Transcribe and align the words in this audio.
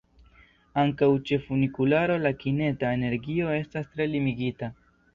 Ankaŭ 0.83 1.09
ĉe 1.31 1.39
funikularo 1.43 2.17
la 2.25 2.33
kineta 2.41 2.93
energio 3.01 3.55
estas 3.63 3.89
tre 3.95 4.13
limigita. 4.17 4.77